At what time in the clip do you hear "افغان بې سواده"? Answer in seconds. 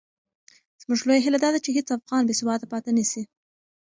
1.97-2.65